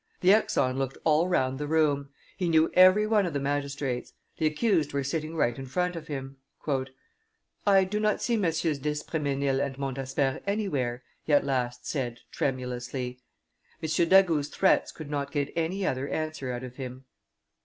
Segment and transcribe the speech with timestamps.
[0.21, 4.47] The exon looked all round the room; he knew every one of the magistrates; the
[4.47, 6.37] accused were sitting right in front of him.
[7.67, 8.81] "I do not see MM.
[8.81, 13.19] d'Espremesnil and Montsabert anywhere," he at last said, tremulously.
[13.83, 13.89] M.
[14.09, 17.05] d'Agoult's threats could not get any other answer out of him.